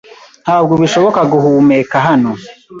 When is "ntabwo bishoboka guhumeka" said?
0.43-1.95